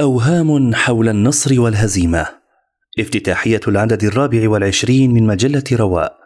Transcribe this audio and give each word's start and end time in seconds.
أوهام 0.00 0.74
حول 0.74 1.08
النصر 1.08 1.60
والهزيمة 1.60 2.26
افتتاحية 2.98 3.60
العدد 3.68 4.04
الرابع 4.04 4.48
والعشرين 4.48 5.14
من 5.14 5.26
مجلة 5.26 5.64
رواء 5.72 6.16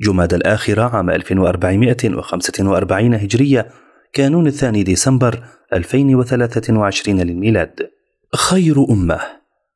جماد 0.00 0.34
الآخرة 0.34 0.82
عام 0.82 1.10
1445 1.10 3.14
هجرية 3.14 3.68
كانون 4.12 4.46
الثاني 4.46 4.82
ديسمبر 4.82 5.42
2023 5.72 7.20
للميلاد 7.20 7.90
خير 8.34 8.84
أمة 8.90 9.20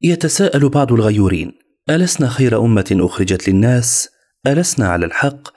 يتساءل 0.02 0.68
بعض 0.68 0.92
الغيورين 0.92 1.52
ألسنا 1.90 2.28
خير 2.28 2.64
أمة 2.64 2.96
أخرجت 3.00 3.48
للناس؟ 3.48 4.08
ألسنا 4.46 4.88
على 4.88 5.06
الحق؟ 5.06 5.48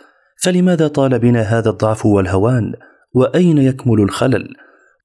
فلماذا 0.43 0.87
طال 0.87 1.19
بنا 1.19 1.41
هذا 1.41 1.69
الضعف 1.69 2.05
والهوان؟ 2.05 2.73
وأين 3.13 3.57
يكمل 3.57 4.01
الخلل؟ 4.01 4.55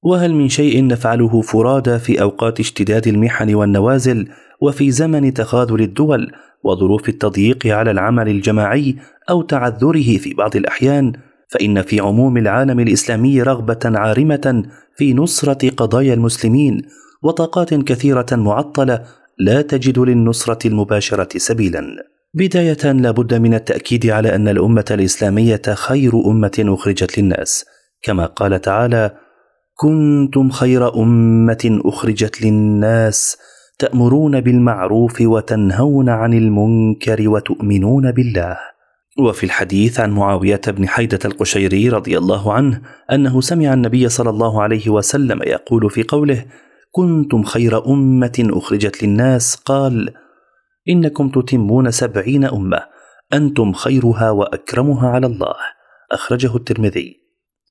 وهل 0.03 0.33
من 0.33 0.49
شيء 0.49 0.87
نفعله 0.87 1.41
فرادى 1.41 1.99
في 1.99 2.21
أوقات 2.21 2.59
اشتداد 2.59 3.07
المحن 3.07 3.55
والنوازل 3.55 4.27
وفي 4.61 4.91
زمن 4.91 5.33
تخاذل 5.33 5.81
الدول 5.81 6.31
وظروف 6.63 7.09
التضييق 7.09 7.67
على 7.67 7.91
العمل 7.91 8.29
الجماعي 8.29 8.95
أو 9.29 9.41
تعذره 9.41 10.17
في 10.17 10.33
بعض 10.33 10.55
الأحيان؟ 10.55 11.13
فإن 11.49 11.81
في 11.81 11.99
عموم 11.99 12.37
العالم 12.37 12.79
الإسلامي 12.79 13.41
رغبة 13.41 13.79
عارمة 13.85 14.63
في 14.97 15.13
نصرة 15.13 15.69
قضايا 15.69 16.13
المسلمين 16.13 16.81
وطاقات 17.23 17.73
كثيرة 17.73 18.25
معطلة 18.31 19.03
لا 19.39 19.61
تجد 19.61 19.99
للنصرة 19.99 20.67
المباشرة 20.67 21.37
سبيلا. 21.37 21.83
بداية 22.33 22.91
لابد 22.91 23.33
من 23.33 23.53
التأكيد 23.53 24.07
على 24.07 24.35
أن 24.35 24.47
الأمة 24.47 24.85
الإسلامية 24.91 25.61
خير 25.73 26.11
أمة 26.25 26.51
أخرجت 26.59 27.17
للناس. 27.19 27.65
كما 28.01 28.25
قال 28.25 28.61
تعالى 28.61 29.11
كنتم 29.75 30.49
خير 30.49 30.95
أمة 30.95 31.79
أخرجت 31.85 32.41
للناس 32.41 33.37
تأمرون 33.79 34.41
بالمعروف 34.41 35.21
وتنهون 35.21 36.09
عن 36.09 36.33
المنكر 36.33 37.29
وتؤمنون 37.29 38.11
بالله. 38.11 38.57
وفي 39.19 39.43
الحديث 39.43 39.99
عن 39.99 40.11
معاوية 40.11 40.61
بن 40.67 40.87
حيدة 40.87 41.19
القشيري 41.25 41.89
رضي 41.89 42.17
الله 42.17 42.53
عنه 42.53 42.81
أنه 43.11 43.41
سمع 43.41 43.73
النبي 43.73 44.09
صلى 44.09 44.29
الله 44.29 44.61
عليه 44.61 44.89
وسلم 44.89 45.43
يقول 45.43 45.89
في 45.89 46.03
قوله 46.03 46.45
كنتم 46.91 47.43
خير 47.43 47.85
أمة 47.87 48.47
أخرجت 48.49 49.03
للناس 49.03 49.55
قال 49.55 50.13
إنكم 50.89 51.29
تتمون 51.29 51.91
سبعين 51.91 52.45
أمة 52.45 52.79
أنتم 53.33 53.73
خيرها 53.73 54.31
وأكرمها 54.31 55.09
على 55.09 55.27
الله 55.27 55.55
أخرجه 56.11 56.55
الترمذي. 56.55 57.22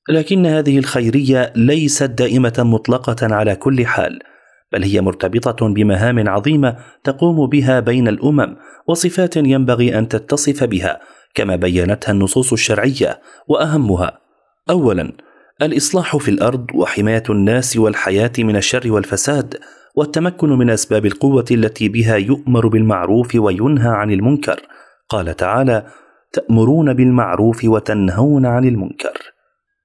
لكن 0.08 0.46
هذه 0.46 0.78
الخيرية 0.78 1.52
ليست 1.56 2.02
دائمة 2.10 2.54
مطلقة 2.58 3.34
على 3.34 3.56
كل 3.56 3.86
حال 3.86 4.18
بل 4.72 4.82
هي 4.82 5.00
مرتبطة 5.00 5.68
بمهام 5.68 6.28
عظيمة 6.28 6.76
تقوم 7.04 7.46
بها 7.46 7.80
بين 7.80 8.08
الأمم 8.08 8.56
وصفات 8.86 9.36
ينبغي 9.36 9.98
أن 9.98 10.08
تتصف 10.08 10.64
بها 10.64 11.00
كما 11.34 11.56
بينتها 11.56 12.12
النصوص 12.12 12.52
الشرعية 12.52 13.20
وأهمها 13.48 14.18
اولا 14.70 15.12
الإصلاح 15.62 16.16
في 16.16 16.30
الأرض 16.30 16.66
وحماية 16.74 17.22
الناس 17.30 17.76
والحياة 17.76 18.32
من 18.38 18.56
الشر 18.56 18.92
والفساد 18.92 19.58
والتمكن 19.94 20.48
من 20.48 20.70
أسباب 20.70 21.06
القوة 21.06 21.44
التي 21.50 21.88
بها 21.88 22.16
يؤمر 22.16 22.68
بالمعروف 22.68 23.34
وينهى 23.34 23.88
عن 23.88 24.10
المنكر. 24.10 24.60
قال 25.08 25.36
تعالى 25.36 25.86
تأمرون 26.32 26.94
بالمعروف 26.94 27.64
وتنهون 27.64 28.46
عن 28.46 28.64
المنكر. 28.64 29.31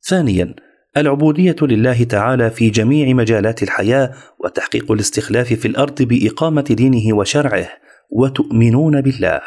ثانيا 0.02 0.56
العبودية 0.98 1.56
لله 1.62 2.04
تعالى 2.04 2.50
في 2.50 2.70
جميع 2.70 3.14
مجالات 3.14 3.64
الحياة 3.64 4.14
وتحقيق 4.44 4.92
الاستخلاف 4.92 5.54
في 5.54 5.68
الأرض 5.68 6.02
بإقامة 6.02 6.62
دينه 6.62 7.18
وشرعه 7.18 7.70
وتؤمنون 8.10 9.02
بالله. 9.02 9.42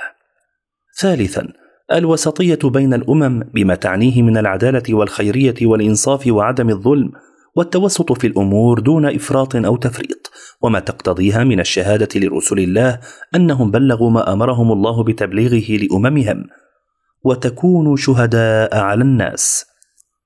ثالثا 1.01 1.49
الوسطية 1.93 2.59
بين 2.65 2.95
الأمم 2.95 3.41
بما 3.55 3.75
تعنيه 3.75 4.23
من 4.23 4.37
العدالة 4.37 4.83
والخيرية 4.95 5.55
والإنصاف 5.63 6.27
وعدم 6.27 6.69
الظلم 6.69 7.13
والتوسط 7.57 8.13
في 8.13 8.27
الأمور 8.27 8.81
دون 8.81 9.07
إفراط 9.07 9.57
أو 9.57 9.77
تفريط 9.77 10.31
وما 10.63 10.81
تقتضيها 10.81 11.45
من 11.45 11.61
الشهادة 11.61 12.09
لرسل 12.21 12.59
الله 12.59 13.01
أنهم 13.35 13.71
بلغوا 13.71 14.11
ما 14.11 14.33
أمرهم 14.33 14.73
الله 14.73 15.05
بتبليغه 15.05 15.85
لأممهم. 15.85 16.45
وتكونوا 17.25 17.97
شهداء 17.97 18.77
على 18.79 19.03
الناس. 19.03 19.70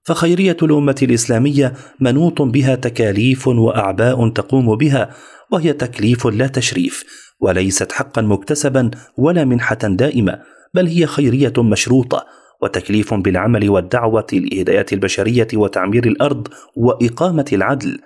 فخيرية 0.05 0.57
الأمة 0.63 0.97
الإسلامية 1.03 1.73
منوط 2.01 2.43
بها 2.43 2.75
تكاليف 2.75 3.49
وأعباء 3.49 4.29
تقوم 4.29 4.77
بها 4.77 5.11
وهي 5.51 5.73
تكليف 5.73 6.27
لا 6.27 6.47
تشريف 6.47 7.05
وليست 7.41 7.93
حقا 7.93 8.23
مكتسبا 8.23 8.91
ولا 9.17 9.45
منحة 9.45 9.79
دائمة 9.83 10.41
بل 10.75 10.87
هي 10.87 11.07
خيرية 11.07 11.53
مشروطة 11.59 12.27
وتكليف 12.63 13.15
بالعمل 13.15 13.71
والدعوة 13.71 14.27
لهداية 14.33 14.87
البشرية 14.93 15.49
وتعمير 15.55 16.07
الأرض 16.07 16.49
وإقامة 16.77 17.45
العدل. 17.53 17.99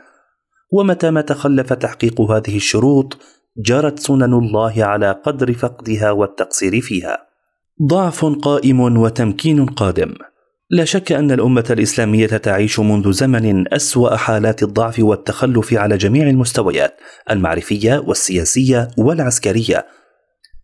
ومتى 0.72 1.10
ما 1.10 1.20
تخلف 1.20 1.72
تحقيق 1.72 2.20
هذه 2.20 2.56
الشروط 2.56 3.18
جرت 3.58 3.98
سنن 3.98 4.34
الله 4.34 4.84
على 4.84 5.12
قدر 5.12 5.52
فقدها 5.52 6.10
والتقصير 6.10 6.80
فيها. 6.80 7.18
ضعف 7.82 8.24
قائم 8.24 8.80
وتمكين 8.98 9.66
قادم. 9.66 10.14
لا 10.70 10.84
شك 10.84 11.12
أن 11.12 11.30
الأمة 11.30 11.64
الإسلامية 11.70 12.26
تعيش 12.26 12.80
منذ 12.80 13.12
زمن 13.12 13.74
أسوأ 13.74 14.16
حالات 14.16 14.62
الضعف 14.62 14.98
والتخلف 14.98 15.74
على 15.74 15.96
جميع 15.96 16.28
المستويات 16.28 16.94
المعرفية 17.30 18.02
والسياسية 18.06 18.88
والعسكرية. 18.98 19.86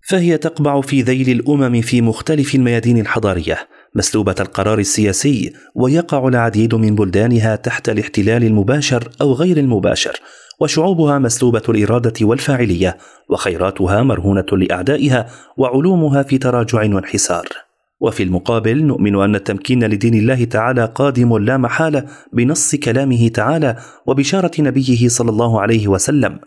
فهي 0.08 0.38
تقبع 0.38 0.80
في 0.80 1.02
ذيل 1.02 1.30
الأمم 1.40 1.80
في 1.80 2.02
مختلف 2.02 2.54
الميادين 2.54 2.98
الحضارية 2.98 3.58
مسلوبة 3.94 4.34
القرار 4.40 4.78
السياسي 4.78 5.52
ويقع 5.74 6.28
العديد 6.28 6.74
من 6.74 6.94
بلدانها 6.94 7.56
تحت 7.56 7.88
الاحتلال 7.88 8.44
المباشر 8.44 9.10
أو 9.20 9.32
غير 9.32 9.56
المباشر 9.56 10.20
وشعوبها 10.60 11.18
مسلوبة 11.18 11.62
الإرادة 11.68 12.26
والفاعلية 12.26 12.96
وخيراتها 13.30 14.02
مرهونة 14.02 14.46
لأعدائها 14.52 15.26
وعلومها 15.56 16.22
في 16.22 16.38
تراجع 16.38 16.78
وانحسار. 16.78 17.64
وفي 18.00 18.22
المقابل 18.22 18.84
نؤمن 18.84 19.22
أن 19.22 19.34
التمكين 19.34 19.84
لدين 19.84 20.14
الله 20.14 20.44
تعالى 20.44 20.84
قادم 20.94 21.38
لا 21.38 21.56
محالة 21.56 22.04
بنص 22.32 22.74
كلامه 22.74 23.28
تعالى 23.28 23.76
وبشارة 24.06 24.50
نبيه 24.58 25.08
صلى 25.08 25.30
الله 25.30 25.60
عليه 25.60 25.88
وسلم. 25.88 26.38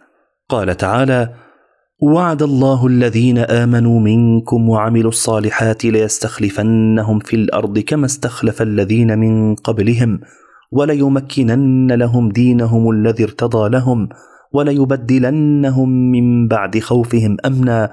قال 0.50 0.78
تعالى 0.78 1.30
وعد 2.02 2.44
الله 2.44 2.88
الذين 2.88 3.38
آمنوا 3.38 4.00
منكم 4.00 4.70
وعملوا 4.70 5.10
الصالحات 5.10 5.86
ليستخلفنهم 5.86 7.20
في 7.20 7.36
الأرض 7.36 7.80
كما 7.80 8.06
استخلف 8.06 8.62
الذين 8.62 9.18
من 9.18 9.56
قبلهم 9.56 10.20
وليمكنن 10.72 11.92
لهم 11.92 12.30
دينهم 12.30 12.90
الذي 12.92 13.24
ارتضى 13.24 13.70
لهم 13.70 14.10
وليبدلنهم 14.54 15.90
من 15.90 16.48
بعد 16.48 16.80
خوفهم 16.80 17.38
أمنا 17.46 17.92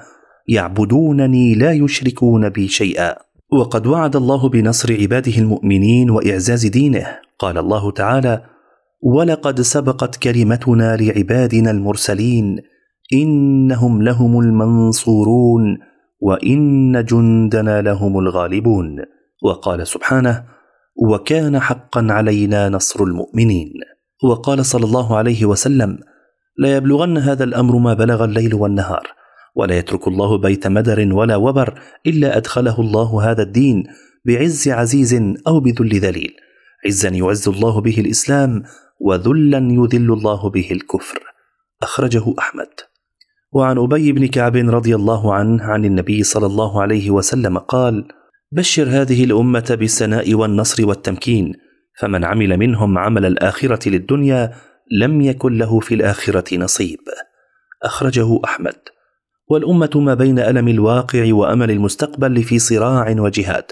يعبدونني 0.49 1.55
لا 1.55 1.73
يشركون 1.73 2.49
بي 2.49 2.69
شيئا. 2.69 3.24
وقد 3.53 3.87
وعد 3.87 4.17
الله 4.17 4.49
بنصر 4.49 4.93
عباده 5.01 5.39
المؤمنين 5.39 6.11
وإعزاز 6.11 6.67
دينه. 6.67 7.07
قال 7.39 7.59
الله 7.59 7.91
تعالى 7.91 8.45
ولقد 9.03 9.61
سبقت 9.61 10.17
كلمتنا 10.17 10.97
لعبادنا 10.97 11.71
المرسلين 11.71 12.57
إنهم 13.13 14.03
لهم 14.03 14.41
المنصورون 14.41 15.79
وإن 16.21 17.05
جندنا 17.05 17.83
لهم 17.83 18.19
الغالبون 18.19 18.97
وقال 19.43 19.87
سبحانه 19.87 20.45
وكان 21.11 21.61
حقا 21.61 22.07
علينا 22.11 22.69
نصر 22.69 23.05
المؤمنين 23.05 23.73
وقال 24.25 24.67
صلى 24.67 24.85
الله 24.85 25.17
عليه 25.17 25.45
وسلم 25.45 25.99
لا 26.59 26.77
يبلغن 26.77 27.19
هذا 27.19 27.45
الأمر 27.45 27.79
ما 27.79 27.95
بلغ 27.95 28.25
الليل 28.25 28.55
والنهار 28.55 29.07
ولا 29.55 29.79
يترك 29.79 30.09
الله 30.09 30.39
بيت 30.39 30.67
مدر 30.67 31.15
ولا 31.15 31.37
وبر 31.37 31.81
إلا 32.07 32.37
أدخله 32.37 32.81
الله 32.81 33.31
هذا 33.31 33.43
الدين 33.43 33.85
بعز 34.25 34.69
عزيز 34.69 35.15
أو 35.47 35.61
بذل 35.61 35.99
ذليل. 35.99 36.37
عزا 36.87 37.09
يعز 37.09 37.49
الله 37.49 37.81
به 37.81 38.01
الإسلام 38.01 38.63
وذلا 39.01 39.59
يذل 39.59 40.13
الله 40.13 40.51
به 40.51 40.69
الكفر. 40.71 41.19
أخرجه 41.83 42.35
أحمد. 42.39 42.69
وعن 43.53 43.79
أبي 43.79 44.13
بن 44.13 44.27
كعب 44.27 44.57
رضي 44.57 44.95
الله 44.95 45.35
عنه 45.35 45.65
عن 45.65 45.85
النبي 45.85 46.23
صلى 46.23 46.47
الله 46.47 46.83
عليه 46.83 47.11
وسلم 47.11 47.59
قال 47.59 48.09
بشر 48.53 48.89
هذه 48.89 49.25
الأمة 49.25 49.77
بالسناء 49.81 50.35
والنصر 50.35 50.89
والتمكين 50.89 51.53
فمن 52.01 52.25
عمل 52.25 52.57
منهم 52.57 52.99
عمل 52.99 53.27
الآخرة 53.27 53.89
للدنيا 53.89 54.55
لم 55.01 55.21
يكن 55.21 55.59
له 55.59 55.81
في 55.81 55.95
الآخرة 55.95 56.59
نصيب. 56.59 56.99
أخرجه 57.83 58.41
أحمد. 58.45 58.77
والأمة 59.49 59.91
ما 59.95 60.15
بين 60.15 60.39
ألم 60.39 60.69
الواقع 60.69 61.35
وأمل 61.35 61.71
المستقبل 61.71 62.43
في 62.43 62.59
صراع 62.59 63.15
وجهاد 63.19 63.65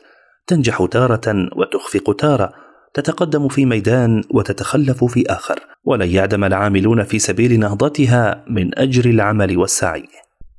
تنجح 0.47 0.87
تارة 0.91 1.49
وتخفق 1.57 2.17
تارة 2.17 2.53
تتقدم 2.95 3.49
في 3.49 3.65
ميدان 3.65 4.23
وتتخلف 4.31 5.05
في 5.05 5.25
آخر 5.27 5.61
ولن 5.85 6.09
يعدم 6.09 6.45
العاملون 6.45 7.03
في 7.03 7.19
سبيل 7.19 7.61
نهضتها 7.61 8.45
من 8.49 8.79
أجر 8.79 9.11
العمل 9.11 9.59
والسعي. 9.59 10.09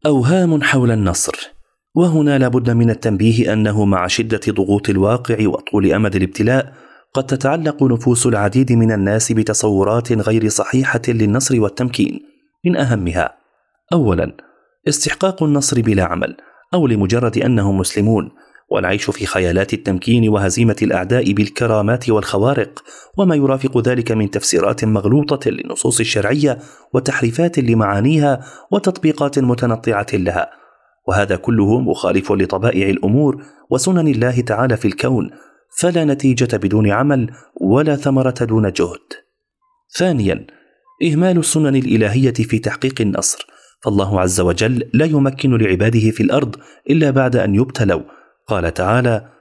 أوهام 0.06 0.64
حول 0.64 0.92
النصر. 0.92 1.54
وهنا 1.96 2.38
لابد 2.38 2.70
من 2.70 2.90
التنبيه 2.90 3.54
أنه 3.54 3.86
مع 3.86 4.08
شدة 4.08 4.42
ضغوط 4.50 4.90
الواقع 4.90 5.48
وطول 5.48 5.94
أمد 5.94 6.16
الابتلاء 6.16 6.74
قد 7.14 7.26
تتعلق 7.26 7.84
نفوس 7.84 8.26
العديد 8.28 8.72
من 8.72 8.92
الناس 8.92 9.32
بتصورات 9.32 10.12
غير 10.12 10.50
صحيحة 10.50 11.02
للنصر 11.08 11.62
والتمكين 11.62 12.20
من 12.66 12.76
أهمها. 12.76 13.34
أولا 13.94 14.38
استحقاق 14.88 15.44
النصر 15.44 15.82
بلا 15.82 16.04
عمل 16.04 16.38
أو 16.74 16.88
لمجرد 16.88 17.38
أنهم 17.38 17.78
مسلمون. 17.78 18.32
والعيش 18.74 19.10
في 19.10 19.26
خيالات 19.26 19.74
التمكين 19.74 20.30
وهزيمة 20.30 20.76
الأعداء 20.82 21.32
بالكرامات 21.32 22.10
والخوارق 22.10 22.84
وما 23.18 23.36
يرافق 23.36 23.78
ذلك 23.78 24.12
من 24.12 24.32
تفسيرات 24.32 24.86
مغلوطة 24.86 25.50
للنصوص 25.50 26.00
الشرعية 26.00 26.60
وتحريفات 26.94 27.60
لمعانيها 27.60 28.46
وتطبيقات 28.72 29.40
متنطعة 29.40 30.06
لها. 30.14 30.50
وهذا 31.08 31.36
كله 31.36 31.80
مخالف 31.80 32.32
لطبائع 32.32 32.90
الأمور 32.90 33.44
وسنن 33.70 34.08
الله 34.08 34.42
تعالى 34.42 34.78
في 34.78 34.88
الكون 34.88 35.30
فلا 35.80 36.06
نتيجة 36.06 36.58
بدون 36.58 36.92
عمل 36.92 37.32
ولا 37.62 37.96
ثمرة 37.96 38.36
دون 38.42 38.72
جهد. 38.72 39.08
ثانيا 39.98 40.48
إهمال 41.04 41.38
السنن 41.38 41.76
الإلهية 41.76 42.34
في 42.34 42.60
تحقيق 42.60 43.02
النصر. 43.02 43.53
فالله 43.84 44.22
عز 44.22 44.42
وجل 44.42 44.90
لا 44.94 45.06
يمكن 45.06 45.58
لعباده 45.58 46.12
في 46.12 46.24
الأرض 46.24 46.56
إلا 46.90 47.12
بعد 47.12 47.36
أن 47.36 47.56
يبتلوا. 47.56 48.02
قال 48.48 48.74
تعالى 48.74 49.34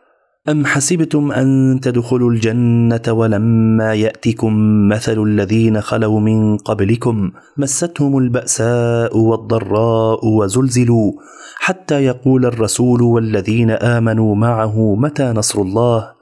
ام 0.48 0.66
حسبتم 0.66 1.32
ان 1.32 1.80
تدخلوا 1.82 2.30
الجنه 2.30 3.02
ولما 3.08 3.94
ياتكم 3.94 4.54
مثل 4.88 5.22
الذين 5.22 5.80
خلوا 5.80 6.20
من 6.20 6.56
قبلكم 6.56 7.30
مستهم 7.56 8.18
الباساء 8.18 9.18
والضراء 9.18 10.26
وزلزلوا 10.26 11.12
حتى 11.56 12.04
يقول 12.04 12.46
الرسول 12.46 13.02
والذين 13.02 13.70
امنوا 13.70 14.34
معه 14.34 14.94
متى 14.94 15.24
نصر 15.24 15.60
الله؟ 15.60 16.12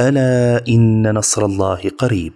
الا 0.00 0.62
ان 0.68 1.14
نصر 1.14 1.44
الله 1.44 1.80
قريب. 1.98 2.32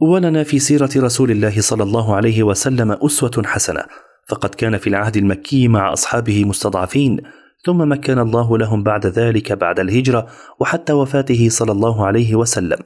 ولنا 0.00 0.42
في 0.42 0.58
سيره 0.58 0.90
رسول 0.96 1.30
الله 1.30 1.60
صلى 1.60 1.82
الله 1.82 2.14
عليه 2.14 2.42
وسلم 2.42 2.92
اسوه 2.92 3.42
حسنه. 3.44 3.84
فقد 4.30 4.54
كان 4.54 4.78
في 4.78 4.86
العهد 4.86 5.16
المكي 5.16 5.68
مع 5.68 5.92
أصحابه 5.92 6.44
مستضعفين 6.44 7.20
ثم 7.64 7.92
مكن 7.92 8.18
الله 8.18 8.58
لهم 8.58 8.82
بعد 8.82 9.06
ذلك 9.06 9.52
بعد 9.52 9.80
الهجرة 9.80 10.26
وحتى 10.60 10.92
وفاته 10.92 11.48
صلى 11.48 11.72
الله 11.72 12.06
عليه 12.06 12.34
وسلم. 12.34 12.78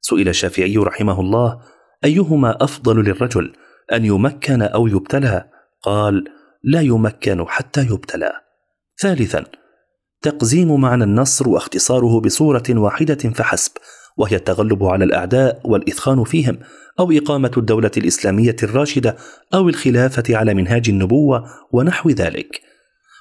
سئل 0.00 0.28
الشافعي 0.28 0.76
رحمه 0.76 1.20
الله 1.20 1.60
أيهما 2.04 2.64
أفضل 2.64 3.04
للرجل 3.04 3.52
أن 3.92 4.04
يمكن 4.04 4.62
أو 4.62 4.86
يبتلى؟ 4.86 5.44
قال 5.82 6.24
لا 6.64 6.80
يمكن 6.80 7.44
حتى 7.48 7.80
يبتلى. 7.80 8.32
ثالثا 9.00 9.44
تقزيم 10.22 10.80
معنى 10.80 11.04
النصر 11.04 11.48
واختصاره 11.48 12.20
بصورة 12.20 12.64
واحدة 12.70 13.14
فحسب 13.14 13.72
وهي 14.16 14.36
التغلب 14.36 14.84
على 14.84 15.04
الأعداء 15.04 15.60
والإثخان 15.64 16.24
فيهم 16.24 16.58
أو 17.00 17.12
إقامة 17.12 17.50
الدولة 17.56 17.90
الإسلامية 17.96 18.56
الراشدة 18.62 19.16
أو 19.54 19.68
الخلافة 19.68 20.36
على 20.36 20.54
منهاج 20.54 20.88
النبوة 20.88 21.44
ونحو 21.72 22.10
ذلك. 22.10 22.60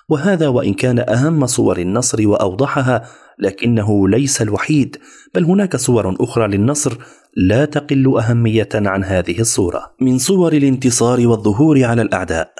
وهذا 0.09 0.47
وإن 0.47 0.73
كان 0.73 0.99
أهم 0.99 1.45
صور 1.45 1.77
النصر 1.77 2.27
وأوضحها 2.27 3.03
لكنه 3.39 4.09
ليس 4.09 4.41
الوحيد 4.41 4.97
بل 5.35 5.43
هناك 5.43 5.75
صور 5.75 6.15
أخرى 6.19 6.47
للنصر 6.47 6.97
لا 7.37 7.65
تقل 7.65 8.17
أهمية 8.17 8.69
عن 8.75 9.03
هذه 9.03 9.39
الصورة. 9.39 9.95
من 10.01 10.17
صور 10.17 10.53
الانتصار 10.53 11.27
والظهور 11.27 11.83
على 11.83 12.01
الأعداء. 12.01 12.53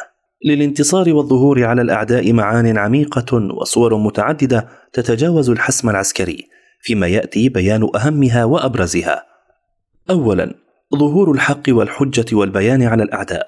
للانتصار 0.45 1.13
والظهور 1.13 1.63
على 1.63 1.81
الأعداء 1.81 2.33
معان 2.33 2.77
عميقة 2.77 3.35
وصور 3.61 3.97
متعددة 3.97 4.67
تتجاوز 4.93 5.49
الحسم 5.49 5.89
العسكري. 5.89 6.52
فيما 6.83 7.07
يأتي 7.07 7.49
بيان 7.49 7.89
أهمها 7.95 8.45
وأبرزها. 8.45 9.23
اولا 10.09 10.55
ظهور 10.95 11.31
الحق 11.31 11.63
والحجة 11.69 12.35
والبيان 12.35 12.83
على 12.83 13.03
الأعداء. 13.03 13.47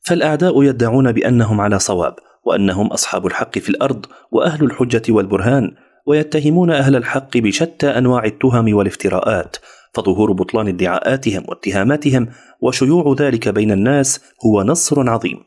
فالأعداء 0.00 0.62
يدعون 0.62 1.12
بأنهم 1.12 1.60
على 1.60 1.78
صواب 1.78 2.14
وأنهم 2.44 2.86
أصحاب 2.86 3.26
الحق 3.26 3.58
في 3.58 3.68
الأرض 3.68 4.06
وأهل 4.32 4.64
الحجة 4.64 5.12
والبرهان 5.12 5.74
ويتهمون 6.06 6.70
أهل 6.70 6.96
الحق 6.96 7.36
بشتى 7.36 7.86
أنواع 7.86 8.24
التهم 8.24 8.74
والافتراءات 8.74 9.56
فظهور 9.94 10.32
بطلان 10.32 10.68
ادعاءاتهم 10.68 11.44
واتهاماتهم 11.48 12.28
وشيوع 12.60 13.14
ذلك 13.18 13.48
بين 13.48 13.72
الناس 13.72 14.20
هو 14.46 14.62
نصر 14.62 15.10
عظيم. 15.10 15.38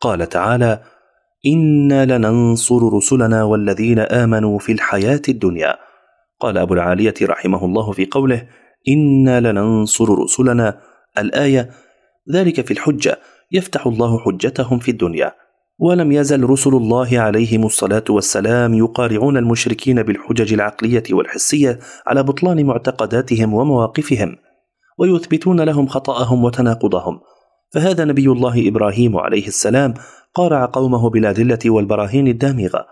قال 0.00 0.28
تعالى 0.28 0.80
أنا 1.46 2.18
لننصر 2.18 2.92
رسلنا 2.96 3.44
والذين 3.44 3.98
امنوا 3.98 4.58
في 4.58 4.72
الحياة 4.72 5.22
الدنيا 5.28 5.76
قال 6.42 6.58
أبو 6.58 6.74
العالية 6.74 7.14
رحمه 7.22 7.64
الله 7.64 7.92
في 7.92 8.06
قوله 8.06 8.46
إنا 8.88 9.52
لننصر 9.52 10.22
رسلنا. 10.22 10.80
الآية 11.18 11.70
ذلك 12.32 12.66
في 12.66 12.70
الحجة 12.70 13.18
يفتح 13.52 13.86
الله 13.86 14.18
حجتهم 14.18 14.78
في 14.78 14.90
الدنيا 14.90 15.32
ولم 15.78 16.12
يزل 16.12 16.44
رسل 16.44 16.70
الله 16.70 17.20
عليهم 17.20 17.66
الصلاة 17.66 18.04
والسلام 18.10 18.74
يقارعون 18.74 19.36
المشركين 19.36 20.02
بالحجج 20.02 20.52
العقلية 20.52 21.02
والحسية 21.10 21.78
على 22.06 22.22
بطلان 22.22 22.66
معتقداتهم 22.66 23.54
ومواقفهم 23.54 24.36
ويثبتون 24.98 25.60
لهم 25.60 25.86
خطأهم 25.86 26.44
وتناقضهم. 26.44 27.20
فهذا 27.74 28.04
نبي 28.04 28.26
الله 28.26 28.68
إبراهيم 28.68 29.16
عليه 29.16 29.46
السلام 29.46 29.94
قارع 30.34 30.64
قومه 30.64 31.10
بالادله 31.10 31.58
والبراهين 31.66 32.28
الدامغة 32.28 32.86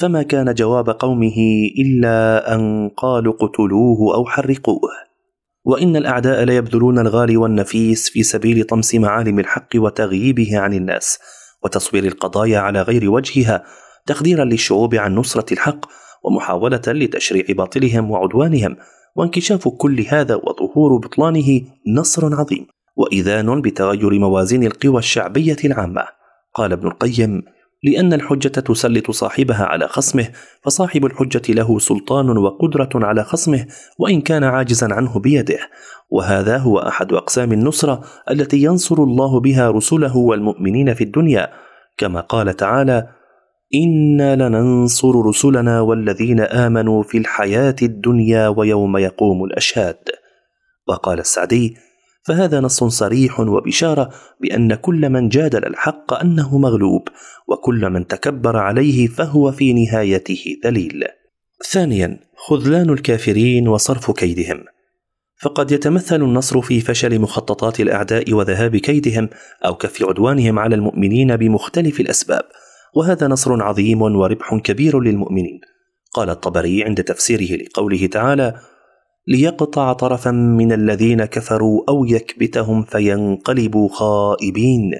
فما 0.00 0.22
كان 0.22 0.54
جواب 0.54 0.90
قومه 0.90 1.36
إلا 1.78 2.54
أن 2.54 2.88
قالوا 2.96 3.34
اقتلوه 3.34 4.14
أو 4.14 4.24
حرقوه. 4.26 4.90
وإن 5.64 5.96
الأعداء 5.96 6.44
ليبذلون 6.44 6.98
الغالي 6.98 7.36
والنفيس 7.36 8.10
في 8.10 8.22
سبيل 8.22 8.64
طمس 8.64 8.94
معالم 8.94 9.38
الحق 9.38 9.68
وتغييبه 9.76 10.58
عن 10.58 10.74
الناس 10.74 11.18
وتصوير 11.64 12.04
القضايا 12.04 12.58
على 12.58 12.82
غير 12.82 13.10
وجهها 13.10 13.64
تخديرا 14.06 14.44
للشعوب 14.44 14.94
عن 14.94 15.14
نصرة 15.14 15.52
الحق 15.52 15.86
ومحاولة 16.24 16.82
لتشريع 16.86 17.44
باطلهم 17.48 18.10
وعدوانهم 18.10 18.76
وانكشاف 19.16 19.68
كل 19.68 20.06
هذا 20.08 20.34
وظهور 20.34 20.98
بطلانه 20.98 21.60
نصر 21.96 22.34
عظيم 22.40 22.66
وإذان 22.96 23.60
بتغير 23.60 24.18
موازين 24.18 24.64
القوى 24.64 24.98
الشعبية 24.98 25.56
العامة. 25.64 26.04
قال 26.54 26.72
ابن 26.72 26.86
القيم 26.86 27.42
لأن 27.82 28.12
الحجة 28.12 28.48
تسلط 28.48 29.10
صاحبها 29.10 29.64
على 29.64 29.88
خصمه 29.88 30.28
فصاحب 30.62 31.04
الحجة 31.06 31.52
له 31.52 31.78
سلطان 31.78 32.38
وقدرة 32.38 32.90
على 32.94 33.24
خصمه 33.24 33.66
وإن 33.98 34.20
كان 34.20 34.44
عاجزا 34.44 34.94
عنه 34.94 35.18
بيده. 35.18 35.58
وهذا 36.10 36.58
هو 36.58 36.78
أحد 36.78 37.12
أقسام 37.12 37.52
النصرة 37.52 38.00
التي 38.30 38.62
ينصر 38.62 38.96
الله 39.02 39.40
بها 39.40 39.70
رسله 39.70 40.16
والمؤمنين 40.16 40.94
في 40.94 41.04
الدنيا. 41.04 41.50
كما 41.98 42.20
قال 42.20 42.56
تعالى 42.56 43.08
إنا 43.74 44.36
لننصر 44.36 45.26
رسلنا 45.26 45.80
والذين 45.80 46.40
آمنوا 46.40 47.02
في 47.02 47.18
الحياة 47.18 47.76
الدنيا 47.82 48.48
ويوم 48.48 48.96
يقوم 48.96 49.44
الأشهاد 49.44 49.96
وقال 50.88 51.18
السعدي 51.18 51.76
فهذا 52.22 52.60
نص 52.60 52.84
صريح 52.84 53.40
وبشارة 53.40 54.10
بأن 54.40 54.74
كل 54.74 55.10
من 55.10 55.28
جادل 55.28 55.64
الحق 55.64 56.14
أنه 56.14 56.58
مغلوب 56.58 57.08
وكل 57.48 57.90
من 57.90 58.06
تكبر 58.06 58.56
عليه 58.56 59.06
فهو 59.06 59.52
في 59.52 59.72
نهايته 59.72 60.56
ذليل. 60.64 61.04
ثانيا 61.70 62.20
خذلان 62.36 62.90
الكافرين 62.90 63.68
وصرف 63.68 64.10
كيدهم. 64.10 64.64
فقد 65.42 65.72
يتمثل 65.72 66.22
النصر 66.22 66.60
في 66.60 66.80
فشل 66.80 67.18
مخططات 67.18 67.80
الأعداء 67.80 68.32
وذهاب 68.32 68.76
كيدهم 68.76 69.28
أو 69.64 69.74
كف 69.74 70.02
عدوانهم 70.02 70.58
على 70.58 70.74
المؤمنين 70.74 71.36
بمختلف 71.36 72.00
الأسباب. 72.00 72.42
وهذا 72.94 73.28
نصر 73.28 73.62
عظيم 73.62 74.02
وربح 74.02 74.54
كبير 74.54 75.00
للمؤمنين. 75.00 75.60
قال 76.12 76.30
الطبري 76.30 76.84
عند 76.84 77.04
تفسيره 77.04 77.62
لقوله 77.62 78.06
تعالى 78.06 78.60
ليقطع 79.30 79.92
طرفا 79.92 80.30
من 80.30 80.72
الذين 80.72 81.24
كفروا 81.24 81.82
أو 81.88 82.04
يكبتهم 82.04 82.82
فينقلبوا 82.82 83.88
خائبين. 83.88 84.92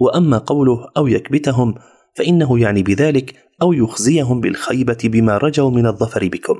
وأما 0.00 0.38
قوله 0.38 0.88
أو 0.96 1.06
يكبتهم 1.06 1.74
فإنه 2.16 2.58
يعني 2.58 2.82
بذلك 2.82 3.34
أو 3.62 3.72
يخزيهم 3.72 4.40
بالخيبة 4.40 4.98
بما 5.04 5.38
رجوا 5.38 5.70
من 5.70 5.86
الظفر 5.86 6.28
بكم. 6.28 6.54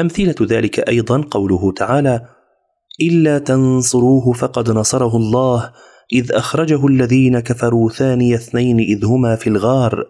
أمثلة 0.00 0.34
ذلك 0.42 0.88
أيضا 0.88 1.24
قوله 1.30 1.72
تعالى 1.72 2.20
إلا 3.02 3.38
تنصروه 3.38 4.32
فقد 4.32 4.70
نصره 4.70 5.16
الله 5.16 5.72
إذ 6.12 6.32
أخرجه 6.32 6.86
الذين 6.86 7.40
كفروا 7.40 7.90
ثاني 7.90 8.34
اثنين 8.34 8.78
إذ 8.80 9.04
هما 9.04 9.36
في 9.36 9.46
الغار 9.46 10.04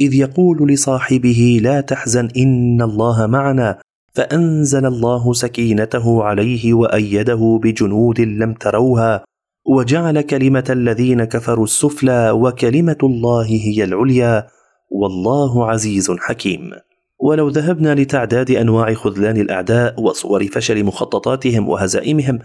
إذ 0.00 0.14
يقول 0.14 0.72
لصاحبه 0.72 1.60
لا 1.62 1.80
تحزن 1.80 2.28
إن 2.36 2.82
الله 2.82 3.26
معنا. 3.26 3.78
فأنزل 4.20 4.86
الله 4.86 5.32
سكينته 5.32 6.24
عليه 6.24 6.74
وأيده 6.74 7.60
بجنود 7.62 8.20
لم 8.20 8.54
تروها 8.54 9.24
وجعل 9.66 10.20
كلمة 10.20 10.64
الذين 10.70 11.24
كفروا 11.24 11.64
السفلى 11.64 12.30
وكلمة 12.30 12.96
الله 13.02 13.46
هي 13.46 13.84
العليا 13.84 14.46
والله 14.90 15.70
عزيز 15.70 16.10
حكيم. 16.10 16.70
ولو 17.18 17.48
ذهبنا 17.48 17.94
لتعداد 17.94 18.50
أنواع 18.50 18.94
خذلان 18.94 19.36
الأعداء 19.36 20.00
وصور 20.00 20.46
فشل 20.46 20.84
مخططاتهم 20.84 21.68
وهزائمهم 21.68 22.38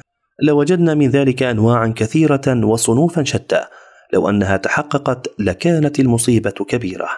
لوجدنا 0.43 0.93
من 0.93 1.09
ذلك 1.09 1.43
انواعا 1.43 1.93
كثيرة 1.95 2.65
وصنوفا 2.65 3.23
شتى 3.23 3.61
لو 4.13 4.29
أنها 4.29 4.57
تحققت 4.57 5.27
لكانت 5.39 5.99
المصيبة 5.99 6.51
كبيرة. 6.51 7.09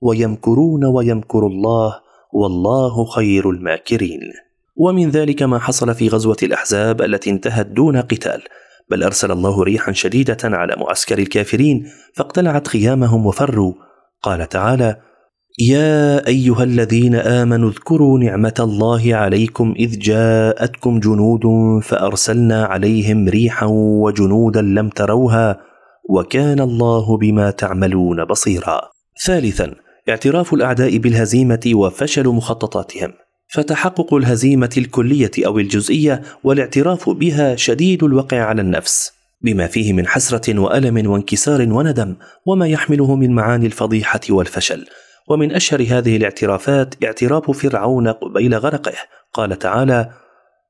ويمكرون 0.00 0.84
ويمكر 0.84 1.46
الله 1.46 2.07
والله 2.32 3.04
خير 3.04 3.50
الماكرين. 3.50 4.20
ومن 4.76 5.10
ذلك 5.10 5.42
ما 5.42 5.58
حصل 5.58 5.94
في 5.94 6.08
غزوة 6.08 6.36
الأحزاب 6.42 7.02
التي 7.02 7.30
انتهت 7.30 7.66
دون 7.66 7.96
قتال 7.96 8.42
بل 8.90 9.02
أرسل 9.02 9.30
الله 9.30 9.62
ريحا 9.62 9.92
شديدة 9.92 10.38
على 10.44 10.76
معسكر 10.76 11.18
الكافرين 11.18 11.86
فاقتلعت 12.14 12.68
خيامهم 12.68 13.26
وفروا. 13.26 13.72
قال 14.22 14.48
تعالى 14.48 14.96
يا 15.60 16.26
أيها 16.26 16.62
الذين 16.62 17.14
آمنوا 17.14 17.70
اذكروا 17.70 18.18
نعمة 18.18 18.54
الله 18.60 19.14
عليكم 19.14 19.74
إذ 19.78 19.98
جاءتكم 19.98 21.00
جنود 21.00 21.42
فأرسلنا 21.82 22.64
عليهم 22.64 23.28
ريحا 23.28 23.66
وجنودا 23.70 24.62
لم 24.62 24.88
تروها 24.88 25.60
وكان 26.10 26.60
الله 26.60 27.16
بما 27.16 27.50
تعملون 27.50 28.24
بصيرا. 28.24 28.80
ثالثا 29.24 29.74
اعتراف 30.08 30.54
الأعداء 30.54 30.96
بالهزيمة 30.98 31.70
وفشل 31.74 32.28
مخططاتهم. 32.28 33.12
فتحقق 33.48 34.14
الهزيمة 34.14 34.70
الكلية 34.78 35.30
أو 35.46 35.58
الجزئية 35.58 36.22
والاعتراف 36.44 37.10
بها 37.10 37.56
شديد 37.56 38.04
الوقع 38.04 38.42
على 38.42 38.62
النفس 38.62 39.12
بما 39.40 39.66
فيه 39.66 39.92
من 39.92 40.06
حسرة 40.06 40.58
وألم 40.60 41.10
وانكسار 41.10 41.72
وندم 41.72 42.16
وما 42.46 42.68
يحمله 42.68 43.16
من 43.16 43.34
معاني 43.34 43.66
الفضيحة 43.66 44.20
والفشل. 44.30 44.86
ومن 45.28 45.52
أشهر 45.52 45.82
هذه 45.82 46.16
الاعترافات 46.16 47.04
اعتراف 47.04 47.50
فرعون 47.50 48.08
قبيل 48.08 48.54
غرقه. 48.54 48.94
قال 49.32 49.58
تعالى 49.58 50.10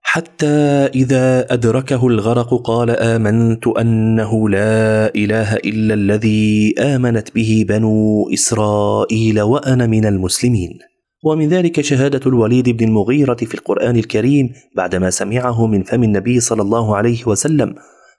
حتى 0.03 0.47
إذا 0.95 1.53
أدركه 1.55 2.07
الغرق 2.07 2.63
قال 2.63 2.91
آمنت 2.91 3.67
أنه 3.67 4.49
لا 4.49 5.15
إله 5.15 5.55
إلا 5.57 5.95
الذي 5.95 6.75
آمنت 6.79 7.35
به 7.35 7.65
بنو 7.69 8.29
إسرائيل 8.33 9.41
وأنا 9.41 9.87
من 9.87 10.07
المسلمين. 10.07 10.79
ومن 11.25 11.49
ذلك 11.49 11.81
شهادة 11.81 12.21
الوليد 12.27 12.69
بن 12.69 12.89
المغيرة 12.89 13.35
في 13.35 13.55
القرآن 13.55 13.97
الكريم 13.97 14.53
بعدما 14.77 15.11
سمعه 15.11 15.67
من 15.67 15.83
فم 15.83 16.03
النبي 16.03 16.41
صلى 16.41 16.63
الله 16.63 16.97
عليه 16.97 17.27
وسلم 17.27 17.75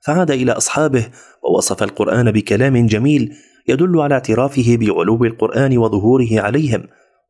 فعاد 0.06 0.32
إلى 0.32 0.52
أصحابه 0.52 1.08
ووصف 1.44 1.84
القرآن 1.84 2.32
بكلام 2.32 2.86
جميل 2.86 3.32
يدل 3.68 4.00
على 4.00 4.14
اعترافه 4.14 4.78
بعلو 4.80 5.26
القرآن 5.26 5.78
وظهوره 5.78 6.28
عليهم 6.32 6.84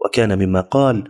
وكان 0.05 0.39
مما 0.39 0.61
قال 0.61 1.03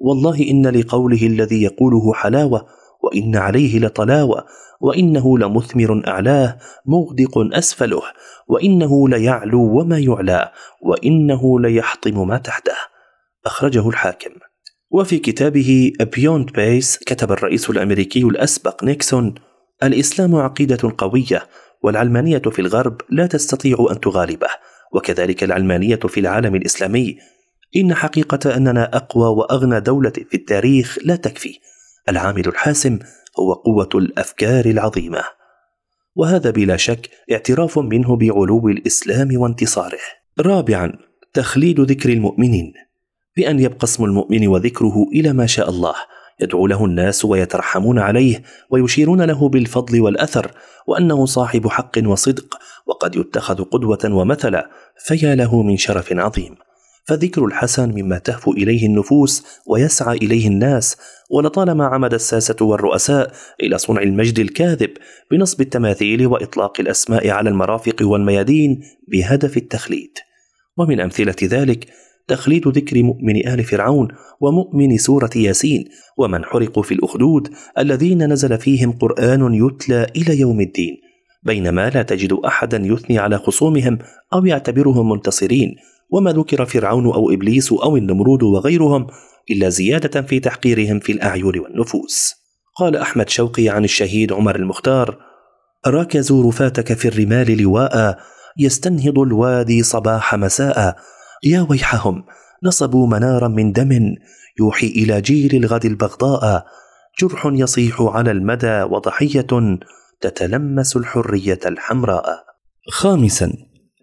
والله 0.00 0.50
إن 0.50 0.66
لقوله 0.66 1.26
الذي 1.26 1.62
يقوله 1.62 2.12
حلاوة 2.14 2.66
وإن 3.02 3.36
عليه 3.36 3.78
لطلاوة 3.78 4.46
وإنه 4.80 5.38
لمثمر 5.38 6.02
أعلاه 6.08 6.58
مغدق 6.86 7.56
أسفله 7.56 8.02
وإنه 8.48 9.08
ليعلو 9.08 9.80
وما 9.80 9.98
يعلى 9.98 10.52
وإنه 10.82 11.60
ليحطم 11.60 12.28
ما 12.28 12.38
تحته. 12.38 12.76
أخرجه 13.46 13.88
الحاكم. 13.88 14.30
وفي 14.90 15.18
كتابه 15.18 15.92
Beyond 16.00 16.52
Peace 16.52 16.98
كتب 16.98 17.32
الرئيس 17.32 17.70
الأمريكي 17.70 18.22
الأسبق 18.22 18.84
نيكسون 18.84 19.34
الإسلام 19.82 20.36
عقيدة 20.36 20.94
قوية 20.98 21.48
والعلمانية 21.82 22.38
في 22.38 22.58
الغرب 22.58 23.00
لا 23.10 23.26
تستطيع 23.26 23.86
أن 23.90 24.00
تغالبه 24.00 24.48
وكذلك 24.92 25.44
العلمانية 25.44 25.96
في 25.96 26.20
العالم 26.20 26.54
الإسلامي. 26.54 27.18
إن 27.76 27.94
حقيقة 27.94 28.56
أننا 28.56 28.96
أقوى 28.96 29.26
وأغنى 29.28 29.80
دولة 29.80 30.10
في 30.10 30.34
التاريخ 30.34 30.98
لا 31.04 31.16
تكفي. 31.16 31.58
العامل 32.08 32.48
الحاسم 32.48 32.98
هو 33.40 33.52
قوة 33.52 33.88
الأفكار 33.94 34.64
العظيمة. 34.64 35.22
وهذا 36.14 36.50
بلا 36.50 36.76
شك 36.76 37.10
اعتراف 37.32 37.78
منه 37.78 38.16
بعلو 38.16 38.68
الإسلام 38.68 39.28
وانتصاره. 39.36 39.98
رابعا 40.40 40.92
تخليد 41.34 41.80
ذكر 41.80 42.08
المؤمنين. 42.08 42.72
بأن 43.36 43.60
يبقى 43.60 43.84
اسم 43.84 44.04
المؤمن 44.04 44.48
وذكره 44.48 45.06
إلى 45.12 45.32
ما 45.32 45.46
شاء 45.46 45.70
الله 45.70 45.94
يدعو 46.40 46.66
له 46.66 46.84
الناس 46.84 47.24
ويترحمون 47.24 47.98
عليه 47.98 48.42
ويشيرون 48.70 49.22
له 49.22 49.48
بالفضل 49.48 50.00
والأثر 50.00 50.50
وأنه 50.86 51.26
صاحب 51.26 51.68
حق 51.68 51.98
وصدق 52.06 52.58
وقد 52.86 53.16
يتخذ 53.16 53.64
قدوة 53.64 53.98
ومثلا 54.04 54.70
فيا 54.98 55.34
له 55.34 55.62
من 55.62 55.76
شرف 55.76 56.12
عظيم. 56.12 56.54
فذكر 57.04 57.44
الحسن 57.44 57.92
مما 57.94 58.18
تهفو 58.18 58.52
إليه 58.52 58.86
النفوس 58.86 59.46
ويسعى 59.66 60.16
إليه 60.16 60.48
الناس 60.48 60.96
ولطالما 61.30 61.84
عمد 61.84 62.14
الساسة 62.14 62.56
والرؤساء 62.60 63.32
إلى 63.62 63.78
صنع 63.78 64.02
المجد 64.02 64.38
الكاذب 64.38 64.90
بنصب 65.30 65.60
التماثيل 65.60 66.26
وإطلاق 66.26 66.80
الأسماء 66.80 67.30
على 67.30 67.50
المرافق 67.50 67.96
والميادين 68.02 68.80
بهدف 69.08 69.56
التخليد. 69.56 70.18
ومن 70.78 71.00
أمثلة 71.00 71.36
ذلك 71.42 71.86
تخليد 72.28 72.68
ذكر 72.68 73.02
مؤمن 73.02 73.48
آل 73.48 73.64
فرعون 73.64 74.08
ومؤمن 74.40 74.98
سورة 74.98 75.30
ياسين 75.36 75.84
ومن 76.18 76.44
حرقوا 76.44 76.82
في 76.82 76.94
الأخدود 76.94 77.50
الذين 77.78 78.32
نزل 78.32 78.58
فيهم 78.58 78.92
قرآن 78.92 79.54
يتلى 79.54 80.06
إلى 80.16 80.40
يوم 80.40 80.60
الدين 80.60 80.96
بينما 81.42 81.90
لا 81.90 82.02
تجد 82.02 82.32
أحدا 82.32 82.82
يثني 82.84 83.18
على 83.18 83.38
خصومهم 83.38 83.98
أو 84.34 84.46
يعتبرهم 84.46 85.08
منتصرين 85.08 85.76
وما 86.12 86.32
ذكر 86.32 86.64
فرعون 86.64 87.06
أو 87.06 87.30
إبليس 87.30 87.72
أو 87.72 87.96
النمرود 87.96 88.42
وغيرهم 88.42 89.06
إلا 89.50 89.68
زيادة 89.68 90.22
في 90.22 90.40
تحقيرهم 90.40 91.00
في 91.00 91.12
الأعين 91.12 91.44
والنفوس. 91.44 92.34
قال 92.78 92.96
أحمد 92.96 93.28
شوقي 93.28 93.68
عن 93.68 93.84
الشهيد 93.84 94.32
عمر 94.32 94.56
المختار 94.56 95.18
ركزوا 95.86 96.48
رفاتك 96.48 96.92
في 96.92 97.08
الرمال 97.08 97.62
لواء 97.62 98.18
يستنهض 98.58 99.18
الوادي 99.18 99.82
صباح 99.82 100.34
مساء. 100.34 100.96
يا 101.44 101.66
ويحهم 101.70 102.24
نصبوا 102.64 103.06
منارا 103.06 103.48
من 103.48 103.72
دم 103.72 104.14
يوحي 104.60 104.86
إلى 104.86 105.20
جيل 105.20 105.54
الغد 105.54 105.84
البغضاء. 105.84 106.64
جرح 107.20 107.46
يصيح 107.52 108.02
على 108.02 108.30
المدى 108.30 108.82
وضحية 108.82 109.78
تتلمس 110.20 110.96
الحرية 110.96 111.60
الحمراء. 111.66 112.24
خامسا 112.90 113.52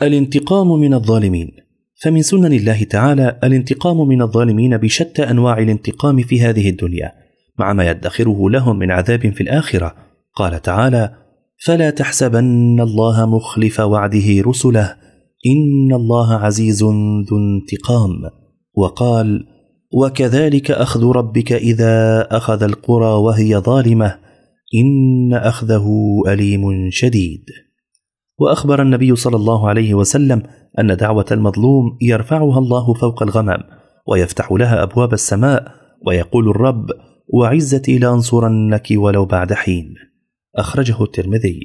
الانتقام 0.02 0.68
من 0.68 0.94
الظالمين. 0.94 1.69
فمن 2.02 2.22
سنن 2.22 2.54
الله 2.54 2.84
تعالى 2.84 3.40
الانتقام 3.44 4.08
من 4.08 4.22
الظالمين 4.22 4.78
بشتى 4.78 5.24
أنواع 5.24 5.58
الانتقام 5.58 6.22
في 6.22 6.42
هذه 6.42 6.70
الدنيا 6.70 7.12
مع 7.60 7.74
ما 7.74 7.90
يدخره 7.90 8.50
لهم 8.50 8.80
من 8.80 8.92
عذاب 8.92 9.34
في 9.34 9.42
الآخرة. 9.42 9.96
قال 10.36 10.62
تعالى 10.62 11.16
فلا 11.66 11.90
تحسبن 11.90 12.82
الله 12.82 13.26
مخلف 13.26 13.80
وعده 13.80 14.42
رسله 14.48 14.96
إن 15.46 15.94
الله 15.94 16.34
عزيز 16.34 16.84
ذو 16.84 17.38
انتقام 17.38 18.12
وقال 18.74 19.46
وكذلك 19.94 20.72
أخذ 20.72 21.06
ربك 21.06 21.54
إذا 21.54 22.28
أخذ 22.32 22.64
القرى 22.64 23.12
وهي 23.12 23.58
ظالمة 23.58 24.16
إن 24.76 25.34
أخذه 25.34 25.88
أليم 26.28 26.90
شديد 26.92 27.46
وأخبر 28.40 28.82
النبي 28.82 29.16
صلى 29.16 29.36
الله 29.36 29.70
عليه 29.70 29.94
وسلم 29.94 30.44
أن 30.80 30.98
دعوة 30.98 31.26
المظلوم 31.32 31.98
يرفعها 32.02 32.60
الله 32.60 32.94
فوق 32.94 33.24
الغمام 33.24 33.60
ويفتح 34.08 34.52
لها 34.52 34.84
أبواب 34.84 35.14
السماء 35.14 35.72
ويقول 36.08 36.50
الرب 36.50 36.86
وعزتي 37.34 37.98
لأنصرنك 37.98 38.88
ولو 38.92 39.26
بعد 39.26 39.54
حين 39.54 39.94
أخرجه 40.56 41.04
الترمذي. 41.04 41.60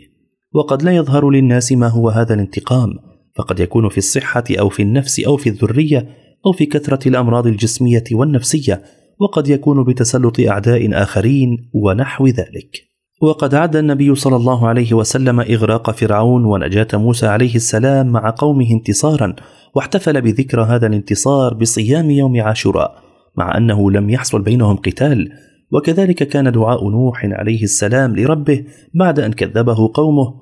وقد 0.54 0.82
لا 0.82 0.96
يظهر 0.96 1.30
للناس 1.30 1.72
ما 1.72 1.88
هو 1.88 2.08
هذا 2.08 2.34
الانتقام 2.34 2.90
فقد 3.38 3.60
يكون 3.60 3.88
في 3.88 3.98
الصحة 3.98 4.44
أو 4.50 4.68
في 4.68 4.82
النفس 4.82 5.20
أو 5.20 5.36
في 5.36 5.48
الذرية 5.48 6.08
أو 6.46 6.52
في 6.52 6.66
كثرة 6.66 7.08
الأمراض 7.08 7.46
الجسمية 7.46 8.04
والنفسية 8.12 8.82
وقد 9.20 9.48
يكون 9.48 9.84
بتسلط 9.84 10.40
أعداء 10.40 11.02
آخرين 11.02 11.70
ونحو 11.74 12.26
ذلك. 12.26 12.93
وقد 13.22 13.54
عد 13.54 13.76
النبي 13.76 14.14
صلى 14.14 14.36
الله 14.36 14.68
عليه 14.68 14.94
وسلم 14.94 15.40
إغراق 15.40 15.90
فرعون 15.90 16.44
ونجاة 16.44 16.88
موسى 16.94 17.26
عليه 17.26 17.54
السلام 17.54 18.06
مع 18.06 18.34
قومه 18.38 18.70
انتصارا 18.70 19.36
واحتفل 19.74 20.20
بذكرى 20.20 20.62
هذا 20.62 20.86
الانتصار 20.86 21.54
بصيام 21.54 22.10
يوم 22.10 22.40
عاشوراء 22.40 22.94
مع 23.36 23.56
أنه 23.56 23.90
لم 23.90 24.10
يحصل 24.10 24.42
بينهم 24.42 24.76
قتال. 24.76 25.32
وكذلك 25.72 26.28
كان 26.28 26.52
دعاء 26.52 26.90
نوح 26.90 27.24
عليه 27.24 27.62
السلام 27.62 28.16
لربه 28.16 28.64
بعد 28.94 29.20
أن 29.20 29.32
كذبه 29.32 29.90
قومه 29.94 30.34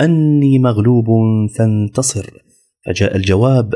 أني 0.00 0.58
مغلوب 0.58 1.06
فانتصر. 1.58 2.30
فجاء 2.86 3.16
الجواب 3.16 3.74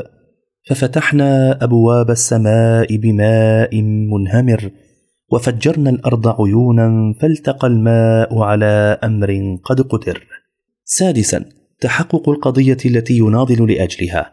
ففتحنا 0.69 1.63
أبواب 1.63 2.11
السماء 2.11 2.95
بماء 2.97 3.81
منهمر 3.81 4.71
وفجرنا 5.33 5.89
الأرض 5.89 6.41
عيونا 6.41 7.13
فالتقى 7.21 7.67
الماء 7.67 8.39
على 8.39 8.99
أمر 9.03 9.57
قد 9.63 9.81
قدر 9.81 10.23
سادسا 10.83 11.45
تحقق 11.79 12.29
القضية 12.29 12.77
التي 12.85 13.17
يناضل 13.17 13.71
لأجلها. 13.71 14.31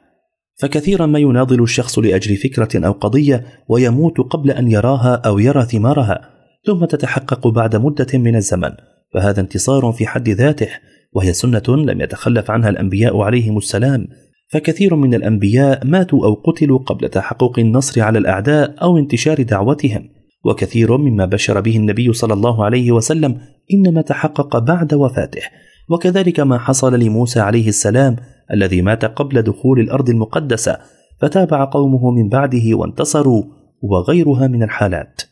فكثيرا 0.59 1.07
ما 1.07 1.19
يناضل 1.19 1.63
الشخص 1.63 1.99
لأجل 1.99 2.37
فكرة 2.37 2.87
أو 2.87 2.93
قضية 2.93 3.45
ويموت 3.69 4.21
قبل 4.21 4.51
أن 4.51 4.71
يراها 4.71 5.15
أو 5.15 5.39
يرى 5.39 5.63
ثمارها 5.63 6.31
ثم 6.67 6.85
تتحقق 6.85 7.49
بعد 7.49 7.77
مدة 7.77 8.19
من 8.19 8.37
الزمن. 8.37 8.71
فهذا 9.15 9.41
انتصار 9.41 9.93
في 9.93 10.07
حد 10.07 10.29
ذاته 10.29 10.69
وهي 11.13 11.33
سنة 11.33 11.63
لم 11.69 12.01
يتخلف 12.01 12.51
عنها 12.51 12.69
الأنبياء 12.69 13.21
عليهم 13.21 13.57
السلام. 13.59 14.07
فكثير 14.49 14.95
من 14.95 15.15
الأنبياء 15.15 15.87
ماتوا 15.87 16.27
أو 16.27 16.35
قتلوا 16.35 16.79
قبل 16.79 17.09
تحقق 17.09 17.59
النصر 17.59 18.01
على 18.01 18.19
الأعداء 18.19 18.75
أو 18.83 18.99
انتشار 18.99 19.43
دعوتهم. 19.43 20.20
وكثير 20.45 20.97
مما 20.97 21.25
بشر 21.25 21.61
به 21.61 21.77
النبي 21.77 22.13
صلى 22.13 22.35
الله 22.35 22.65
عليه 22.65 22.93
وسلم 22.93 23.41
إنما 23.75 24.03
تحقق 24.03 24.59
بعد 24.59 24.95
وفاته. 24.95 25.43
وكذلك 25.91 26.41
ما 26.41 26.59
حصل 26.59 27.01
لموسى 27.01 27.41
عليه 27.41 27.69
السلام 27.69 28.17
الذي 28.53 28.83
مات 28.83 29.05
قبل 29.05 29.43
دخول 29.43 29.81
الأرض 29.81 30.11
المقدسة 30.11 30.79
فتابع 31.21 31.65
قومه 31.65 32.11
من 32.11 32.29
بعده 32.29 32.75
وانتصروا 32.75 33.43
وغيرها 33.83 34.47
من 34.47 34.63
الحالات. 34.63 35.23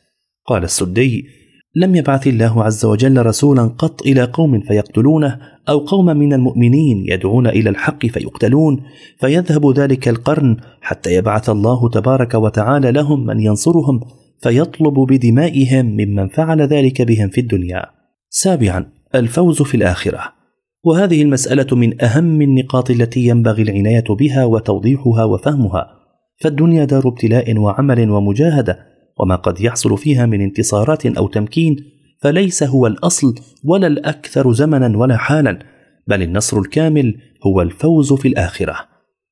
قال 0.46 0.64
السدي 0.64 1.24
لم 1.74 1.94
يبعث 1.94 2.26
الله 2.26 2.64
عز 2.64 2.84
وجل 2.84 3.26
رسولا 3.26 3.62
قط 3.62 4.02
إلى 4.02 4.24
قوم 4.24 4.60
فيقتلونه 4.60 5.38
أو 5.68 5.78
قوم 5.78 6.06
من 6.06 6.32
المؤمنين 6.32 7.04
يدعون 7.08 7.46
إلى 7.46 7.70
الحق 7.70 8.06
فيقتلون 8.06 8.82
فيذهب 9.20 9.78
ذلك 9.78 10.08
القرن 10.08 10.56
حتى 10.80 11.14
يبعث 11.14 11.50
الله 11.50 11.88
تبارك 11.88 12.34
وتعالى 12.34 12.92
لهم 12.92 13.26
من 13.26 13.40
ينصرهم 13.40 14.00
فيطلب 14.40 14.94
بدمائهم 14.94 15.86
ممن 15.86 16.28
فعل 16.28 16.60
ذلك 16.60 17.02
بهم 17.02 17.28
في 17.28 17.40
الدنيا. 17.40 17.84
سابعا 18.30 18.86
الفوز 19.14 19.62
في 19.62 19.74
الآخرة. 19.74 20.20
وهذه 20.84 21.22
المسألة 21.22 21.76
من 21.76 22.04
أهم 22.04 22.42
النقاط 22.42 22.90
التي 22.90 23.26
ينبغي 23.26 23.62
العناية 23.62 24.04
بها 24.10 24.44
وتوضيحها 24.44 25.24
وفهمها. 25.24 25.86
فالدنيا 26.40 26.84
دار 26.84 27.08
ابتلاء 27.08 27.58
وعمل 27.58 28.10
ومجاهدة 28.10 28.78
وما 29.20 29.36
قد 29.36 29.60
يحصل 29.60 29.98
فيها 29.98 30.26
من 30.26 30.40
انتصارات 30.40 31.06
أو 31.06 31.28
تمكين 31.28 31.76
فليس 32.20 32.62
هو 32.62 32.86
الأصل 32.86 33.34
ولا 33.64 33.86
الأكثر 33.86 34.52
زمنا 34.52 34.98
ولا 34.98 35.16
حالا 35.16 35.58
بل 36.06 36.22
النصر 36.22 36.58
الكامل 36.58 37.14
هو 37.46 37.62
الفوز 37.62 38.12
في 38.12 38.28
الآخرة. 38.28 38.76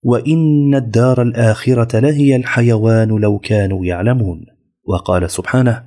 وإن 0.02 0.74
الدار 0.74 1.22
الآخرة 1.22 1.98
لهي 1.98 2.36
الحيوان 2.36 3.08
لو 3.08 3.38
كانوا 3.38 3.86
يعلمون. 3.86 4.55
وقال 4.88 5.30
سبحانه 5.30 5.82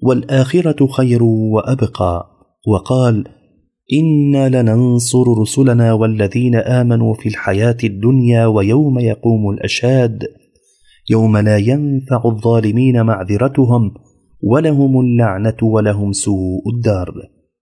والآخرة 0.00 0.86
خير 0.86 1.22
وأبقى. 1.22 2.30
وقال 2.68 3.24
أنا 3.92 4.62
لننصر 4.62 5.24
رسلنا 5.40 5.92
والذين 5.92 6.54
آمنوا 6.54 7.14
في 7.14 7.28
الحياة 7.28 7.76
الدنيا 7.84 8.46
ويوم 8.46 8.98
يقوم 8.98 9.50
الأشهاد 9.50 10.22
يوم 11.10 11.36
لا 11.36 11.56
ينفع 11.56 12.22
الظالمين 12.24 13.02
معذرتهم 13.02 13.94
ولهم 14.42 15.00
اللعنة 15.00 15.56
ولهم 15.62 16.12
سوء 16.12 16.62
الدار. 16.74 17.12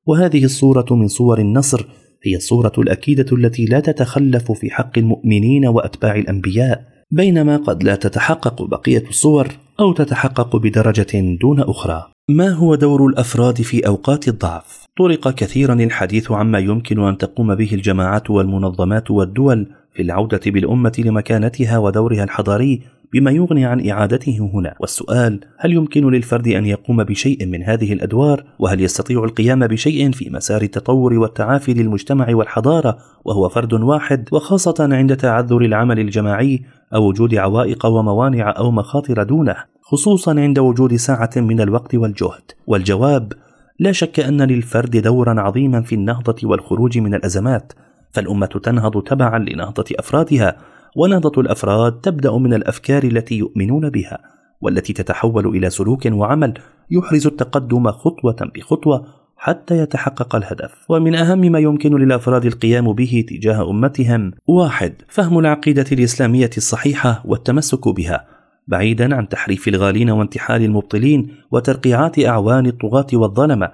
وهذه 0.07 0.45
الصورة 0.45 0.87
من 0.91 1.09
صور 1.09 1.39
النصر 1.39 1.87
هي 2.27 2.37
الصورة 2.37 2.73
الأكيدة 2.79 3.27
التي 3.33 3.65
لا 3.65 3.81
تتخلف 3.81 4.53
في 4.53 4.71
حق 4.71 4.99
المؤمنين 4.99 5.67
وأتباع 5.67 6.17
الأنبياء 6.17 6.85
بينما 7.11 7.57
قد 7.57 7.83
لا 7.83 7.97
تتحقق 7.97 8.63
بقية 8.63 9.05
الصور. 9.09 9.49
أو 9.81 9.93
تتحقق 9.93 10.57
بدرجة 10.57 11.37
دون 11.41 11.61
أخرى. 11.61 12.07
ما 12.31 12.49
هو 12.49 12.75
دور 12.75 13.07
الأفراد 13.07 13.63
في 13.63 13.87
أوقات 13.87 14.29
الضعف؟ 14.29 14.85
طرق 14.99 15.35
كثيرا 15.35 15.75
الحديث 15.75 16.33
عما 16.33 16.59
يمكن 16.59 17.01
أن 17.01 17.19
تقوم 17.19 17.55
به 17.55 17.71
الجماعات 17.73 18.31
والمنظمات 18.31 19.11
والدول 19.11 19.67
في 19.95 20.03
العودة 20.03 20.41
بالأمة 20.47 20.93
لمكانتها 20.99 21.79
ودورها 21.79 22.25
الحضاري 22.25 22.83
بما 23.13 23.31
يغني 23.31 23.65
عن 23.65 23.89
إعادته 23.89 24.51
هنا. 24.55 24.75
والسؤال 24.81 25.41
هل 25.59 25.73
يمكن 25.73 26.11
للفرد 26.11 26.49
أن 26.49 26.67
يقوم 26.67 27.05
بشيء 27.05 27.47
من 27.47 27.63
هذه 27.63 27.93
الأدوار؟ 27.93 28.45
وهل 28.59 28.81
يستطيع 28.81 29.25
القيام 29.25 29.67
بشيء 29.67 30.11
في 30.11 30.31
مسار 30.31 30.63
التطور 30.63 31.15
والتعافي 31.15 31.75
للمجتمع 31.75 32.27
والحضارة؟ 32.31 32.99
وهو 33.25 33.49
فرد 33.49 33.73
واحد 33.73 34.29
وخاصة 34.33 34.75
عند 34.81 35.17
تعذر 35.17 35.61
العمل 35.61 35.99
الجماعي 35.99 36.63
أو 36.95 37.09
وجود 37.09 37.35
عوائق 37.35 37.87
وموانع 37.87 38.55
أو 38.59 38.71
مخاطر 38.71 39.23
دونه 39.23 39.57
خصوصا 39.83 40.31
عند 40.31 40.59
وجود 40.59 40.95
ساعة 40.95 41.31
من 41.37 41.61
الوقت 41.61 41.95
والجهد. 41.95 42.53
والجواب 42.67 43.33
لا 43.79 43.93
شك 43.93 44.21
أن 44.21 44.43
للفرد 44.43 44.97
دورا 44.97 45.41
عظيما 45.41 45.83
في 45.83 45.95
النهضة 45.95 46.37
والخروج 46.43 46.99
من 46.99 47.15
الأزمات 47.15 47.73
فالأمة 48.13 48.47
تنهض 48.47 49.03
تبعا 49.03 49.39
لنهضة 49.39 49.85
أفرادها 49.99 50.57
ونهضة 50.97 51.41
الأفراد 51.41 52.01
تبدأ 52.01 52.39
من 52.39 52.55
الأفكار 52.55 53.05
التي 53.05 53.35
يؤمنون 53.35 53.91
بها 53.91 54.19
والتي 54.61 54.93
تتحول 54.93 55.47
إلى 55.47 55.71
سلوك 55.71 56.07
وعمل 56.07 56.55
يحرز 56.91 57.27
التقدم 57.27 57.91
خطوة 57.91 58.37
بخطوة 58.55 59.07
حتى 59.37 59.79
يتحقق 59.79 60.37
الهدف. 60.37 60.73
ومن 60.89 61.15
أهم 61.15 61.41
ما 61.41 61.59
يمكن 61.59 61.97
للأفراد 61.97 62.47
القيام 62.47 62.93
به 62.93 63.25
تجاه 63.29 63.71
أمتهم 63.71 64.33
واحد 64.47 64.93
فهم 65.09 65.39
العقيدة 65.39 65.87
الإسلامية 65.93 66.51
الصحيحة 66.57 67.23
والتمسك 67.25 67.89
بها 67.89 68.25
بعيدا 68.69 69.17
عن 69.17 69.29
تحريف 69.29 69.69
الغالين 69.69 70.11
وانتحال 70.11 70.63
المبطلين 70.63 71.29
وترقيعات 71.51 72.19
أعوان 72.19 72.67
الطغاة 72.67 73.07
والظلمة 73.13 73.69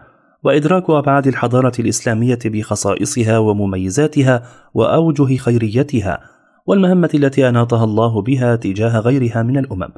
وإدراك 0.45 0.91
أبعاد 0.91 1.27
الحضارة 1.27 1.73
الإسلامية 1.79 2.39
بخصائصها 2.45 3.39
ومميزاتها 3.39 4.43
وأوجه 4.75 5.37
خيريتها 5.37 6.21
والمهمة 6.67 7.11
التي 7.15 7.49
أناطها 7.49 7.85
الله 7.85 8.23
بها 8.23 8.57
تجاه 8.57 8.99
غيرها 8.99 9.43
من 9.43 9.59
الأمم. 9.59 9.89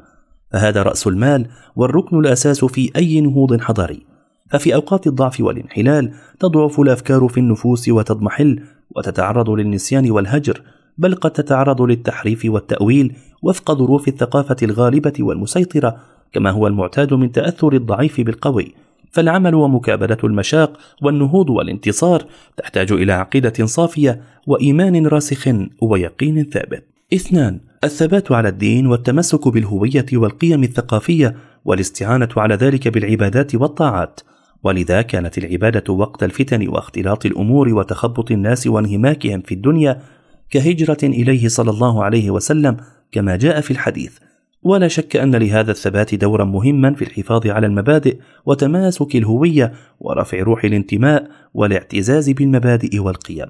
فهذا 0.51 0.83
رأس 0.83 1.07
المال 1.07 1.47
والركن 1.75 2.19
الأساس 2.19 2.65
في 2.65 2.91
أي 2.95 3.21
نهوض 3.21 3.61
حضاري. 3.61 4.14
ففي 4.49 4.75
أوقات 4.75 5.07
الضعف 5.07 5.41
والانحلال 5.41 6.13
تضعف 6.39 6.79
الأفكار 6.79 7.27
في 7.27 7.39
النفوس 7.39 7.89
وتضمحل 7.89 8.63
وتتعرض 8.95 9.49
للنسيان 9.49 10.11
والهجر 10.11 10.61
بل 10.97 11.15
قد 11.15 11.31
تتعرض 11.31 11.81
للتحريف 11.81 12.45
والتأويل 12.45 13.15
وفق 13.41 13.71
ظروف 13.71 14.07
الثقافة 14.07 14.55
الغالبة 14.63 15.13
والمسيطرة 15.19 15.97
كما 16.33 16.51
هو 16.51 16.67
المعتاد 16.67 17.13
من 17.13 17.31
تأثر 17.31 17.73
الضعيف 17.73 18.21
بالقوي 18.21 18.75
فالعمل 19.11 19.55
ومكابدة 19.55 20.17
المشاق 20.23 20.77
والنهوض 21.01 21.49
والانتصار 21.49 22.23
تحتاج 22.57 22.91
إلى 22.91 23.13
عقيدة 23.13 23.65
صافية 23.65 24.21
وإيمان 24.47 25.07
راسخ 25.07 25.47
ويقين 25.81 26.49
ثابت. 26.49 26.83
اثنان 27.13 27.59
الثبات 27.83 28.31
على 28.31 28.49
الدين 28.49 28.87
والتمسك 28.87 29.47
بالهوية 29.47 30.05
والقيم 30.13 30.63
الثقافية 30.63 31.35
والاستعانة 31.65 32.29
على 32.37 32.55
ذلك 32.55 32.87
بالعبادات 32.87 33.55
والطاعات. 33.55 34.19
ولذا 34.65 35.01
كانت 35.01 35.37
العبادة 35.37 35.93
وقت 35.93 36.23
الفتن 36.23 36.67
واختلاط 36.67 37.25
الأمور 37.25 37.73
وتخبط 37.73 38.31
الناس 38.31 38.67
وانهماكهم 38.67 39.41
في 39.41 39.53
الدنيا 39.53 40.01
كهجرة 40.49 40.97
إليه 41.03 41.47
صلى 41.47 41.71
الله 41.71 42.03
عليه 42.03 42.31
وسلم 42.31 42.77
كما 43.11 43.35
جاء 43.35 43.61
في 43.61 43.71
الحديث. 43.71 44.17
ولا 44.63 44.87
شك 44.87 45.15
أن 45.15 45.35
لهذا 45.35 45.71
الثبات 45.71 46.15
دورا 46.15 46.45
مهما 46.45 46.93
في 46.93 47.01
الحفاظ 47.01 47.47
على 47.47 47.67
المبادئ 47.67 48.17
وتماسك 48.45 49.15
الهوية 49.15 49.73
ورفع 49.99 50.39
روح 50.39 50.63
الانتماء 50.63 51.27
والاعتزاز 51.53 52.29
بالمبادئ 52.29 52.99
والقيم. 52.99 53.47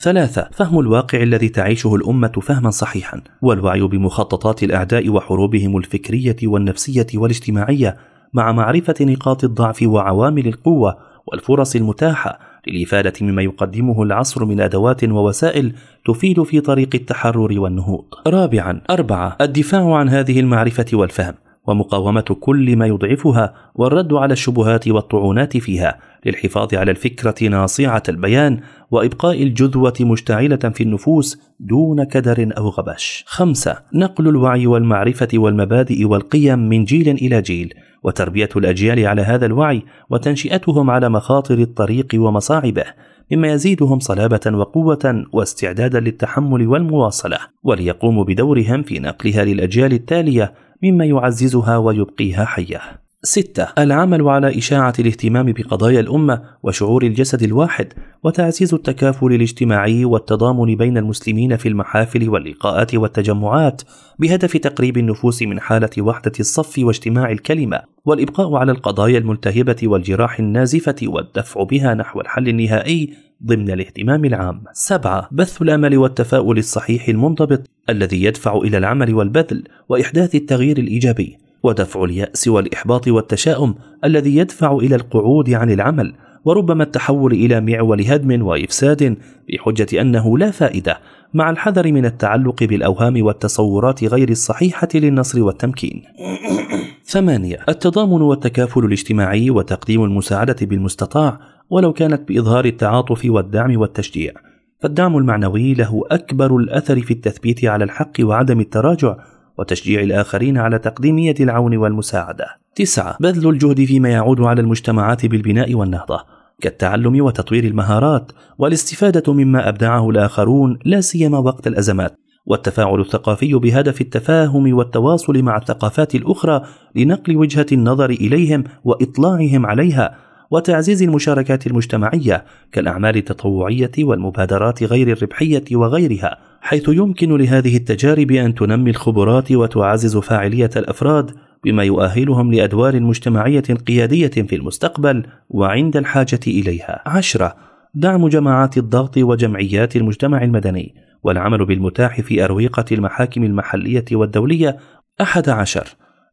ثلاثة 0.00 0.48
فهم 0.52 0.78
الواقع 0.78 1.22
الذي 1.22 1.48
تعيشه 1.48 1.94
الأمة 1.94 2.32
فهما 2.42 2.70
صحيحا 2.70 3.20
والوعي 3.42 3.80
بمخططات 3.80 4.62
الأعداء 4.62 5.08
وحروبهم 5.08 5.76
الفكرية 5.76 6.36
والنفسية 6.42 7.06
والاجتماعية 7.14 7.96
مع 8.36 8.52
معرفة 8.52 8.94
نقاط 9.00 9.44
الضعف 9.44 9.82
وعوامل 9.82 10.46
القوة 10.46 10.96
والفرص 11.26 11.76
المتاحة 11.76 12.38
للإفادة 12.66 13.12
مما 13.20 13.42
يقدمه 13.42 14.02
العصر 14.02 14.44
من 14.44 14.60
أدوات 14.60 15.04
ووسائل 15.04 15.72
تفيد 16.06 16.42
في 16.42 16.60
طريق 16.60 16.90
التحرر 16.94 17.60
والنهوض. 17.60 18.04
رابعا 18.26 18.80
أربعة 18.90 19.36
الدفاع 19.40 19.94
عن 19.94 20.08
هذه 20.08 20.40
المعرفة 20.40 20.86
والفهم 20.92 21.34
ومقاومة 21.66 22.20
كل 22.20 22.76
ما 22.76 22.86
يضعفها 22.86 23.54
والرد 23.74 24.12
على 24.12 24.32
الشبهات 24.32 24.88
والطعونات 24.88 25.56
فيها 25.56 25.98
للحفاظ 26.26 26.74
على 26.74 26.90
الفكرة 26.90 27.48
ناصعة 27.48 28.02
البيان 28.08 28.60
وإبقاء 28.90 29.42
الجذوة 29.42 29.94
مشتعلة 30.00 30.56
في 30.56 30.82
النفوس 30.82 31.38
دون 31.60 32.04
كدر 32.04 32.52
أو 32.58 32.68
غبش. 32.68 33.24
خمسة 33.26 33.78
نقل 33.94 34.28
الوعي 34.28 34.66
والمعرفة 34.66 35.28
والمبادئ 35.34 36.04
والقيم 36.04 36.58
من 36.58 36.84
جيل 36.84 37.08
إلى 37.08 37.42
جيل 37.42 37.74
وتربية 38.02 38.48
الأجيال 38.56 39.06
على 39.06 39.22
هذا 39.22 39.46
الوعي 39.46 39.82
وتنشئتهم 40.10 40.90
على 40.90 41.08
مخاطر 41.08 41.58
الطريق 41.58 42.06
ومصاعبه 42.14 42.84
مما 43.32 43.52
يزيدهم 43.52 43.98
صلابة 43.98 44.40
وقوة 44.46 45.24
واستعدادا 45.32 46.00
للتحمل 46.00 46.66
والمواصلة 46.66 47.38
وليقوموا 47.62 48.24
بدورهم 48.24 48.82
في 48.82 48.98
نقلها 48.98 49.44
للأجيال 49.44 49.92
التالية 49.92 50.52
مما 50.82 51.04
يعززها 51.04 51.76
ويبقيها 51.76 52.44
حية. 52.44 53.05
ستة 53.26 53.66
العمل 53.78 54.28
على 54.28 54.58
إشاعة 54.58 54.92
الاهتمام 54.98 55.52
بقضايا 55.52 56.00
الأمة 56.00 56.42
وشعور 56.62 57.02
الجسد 57.02 57.42
الواحد 57.42 57.92
وتعزيز 58.24 58.74
التكافل 58.74 59.26
الاجتماعي 59.26 60.04
والتضامن 60.04 60.76
بين 60.76 60.98
المسلمين 60.98 61.56
في 61.56 61.68
المحافل 61.68 62.28
واللقاءات 62.28 62.94
والتجمعات 62.94 63.82
بهدف 64.18 64.56
تقريب 64.56 64.96
النفوس 64.98 65.42
من 65.42 65.60
حالة 65.60 65.90
وحدة 65.98 66.32
الصف 66.40 66.78
واجتماع 66.78 67.30
الكلمة 67.30 67.80
والإبقاء 68.04 68.54
على 68.54 68.72
القضايا 68.72 69.18
الملتهبة 69.18 69.76
والجراح 69.82 70.38
النازفة 70.38 70.96
والدفع 71.02 71.62
بها 71.62 71.94
نحو 71.94 72.20
الحل 72.20 72.48
النهائي 72.48 73.12
ضمن 73.44 73.70
الاهتمام 73.70 74.24
العام. 74.24 74.64
سبعة 74.72 75.28
بث 75.32 75.62
الأمل 75.62 75.98
والتفاؤل 75.98 76.58
الصحيح 76.58 77.08
المنضبط 77.08 77.70
الذي 77.88 78.24
يدفع 78.24 78.56
إلى 78.56 78.78
العمل 78.78 79.14
والبذل 79.14 79.64
وإحداث 79.88 80.34
التغيير 80.34 80.78
الإيجابي 80.78 81.45
ودفع 81.62 82.04
اليأس 82.04 82.48
والإحباط 82.48 83.08
والتشاؤم 83.08 83.74
الذي 84.04 84.36
يدفع 84.36 84.76
إلى 84.76 84.94
القعود 84.94 85.50
عن 85.50 85.70
العمل 85.70 86.14
وربما 86.44 86.82
التحول 86.82 87.32
إلى 87.32 87.60
معول 87.60 88.00
هدم 88.06 88.46
وإفساد 88.46 89.16
بحجة 89.48 90.00
أنه 90.00 90.38
لا 90.38 90.50
فائدة 90.50 90.98
مع 91.34 91.50
الحذر 91.50 91.92
من 91.92 92.06
التعلق 92.06 92.64
بالأوهام 92.64 93.22
والتصورات 93.24 94.04
غير 94.04 94.28
الصحيحة 94.28 94.88
للنصر 94.94 95.42
والتمكين. 95.42 96.02
ثمانية 97.04 97.58
التضامن 97.68 98.22
والتكافل 98.22 98.84
الاجتماعي 98.84 99.50
وتقديم 99.50 100.04
المساعدة 100.04 100.56
بالمستطاع 100.62 101.38
ولو 101.70 101.92
كانت 101.92 102.28
بإظهار 102.28 102.64
التعاطف 102.64 103.22
والدعم 103.24 103.80
والتشجيع 103.80 104.32
فالدعم 104.80 105.16
المعنوي 105.16 105.74
له 105.74 106.02
أكبر 106.10 106.56
الأثر 106.56 107.00
في 107.00 107.10
التثبيت 107.10 107.64
على 107.64 107.84
الحق 107.84 108.12
وعدم 108.20 108.60
التراجع 108.60 109.16
وتشجيع 109.58 110.02
الآخرين 110.02 110.58
على 110.58 110.78
تقديم 110.78 111.18
يد 111.18 111.40
العون 111.40 111.76
والمساعدة. 111.76 112.46
تسعة. 112.74 113.16
بذل 113.20 113.48
الجهد 113.48 113.84
فيما 113.84 114.08
يعود 114.08 114.40
على 114.40 114.60
المجتمعات 114.60 115.26
بالبناء 115.26 115.74
والنهضة. 115.74 116.24
كالتعلم 116.60 117.24
وتطوير 117.24 117.64
المهارات 117.64 118.32
والاستفادة 118.58 119.32
مما 119.32 119.68
أبدعه 119.68 120.10
الآخرون 120.10 120.78
لا 120.84 121.00
سيما 121.00 121.38
وقت 121.38 121.66
الأزمات. 121.66 122.16
والتفاعل 122.46 123.00
الثقافي 123.00 123.54
بهدف 123.54 124.00
التفاهم 124.00 124.74
والتواصل 124.74 125.42
مع 125.42 125.56
الثقافات 125.56 126.14
الأخرى 126.14 126.62
لنقل 126.94 127.36
وجهة 127.36 127.66
النظر 127.72 128.10
إليهم 128.10 128.64
وإطلاعهم 128.84 129.66
عليها 129.66 130.25
وتعزيز 130.50 131.02
المشاركات 131.02 131.66
المجتمعية 131.66 132.44
كالأعمال 132.72 133.16
التطوعية 133.16 133.90
والمبادرات 133.98 134.82
غير 134.82 135.12
الربحية 135.12 135.64
وغيرها 135.72 136.38
حيث 136.60 136.88
يمكن 136.88 137.36
لهذه 137.36 137.76
التجارب 137.76 138.30
أن 138.30 138.54
تنمي 138.54 138.90
الخبرات 138.90 139.52
وتعزز 139.52 140.16
فاعلية 140.16 140.70
الأفراد 140.76 141.30
بما 141.64 141.84
يؤهلهم 141.84 142.52
لأدوار 142.52 143.00
مجتمعية 143.00 143.60
قيادية 143.60 144.28
في 144.28 144.56
المستقبل 144.56 145.26
وعند 145.48 145.96
الحاجة 145.96 146.40
إليها. 146.46 147.02
عشرة 147.06 147.56
دعم 147.94 148.28
جماعات 148.28 148.78
الضغط 148.78 149.18
وجمعيات 149.18 149.96
المجتمع 149.96 150.42
المدني 150.42 150.94
والعمل 151.22 151.66
بالمتاح 151.66 152.20
في 152.20 152.44
أرويقة 152.44 152.84
المحاكم 152.92 153.44
المحلية 153.44 154.04
والدولية. 154.12 154.76
أحد 155.20 155.48
عشر 155.48 155.86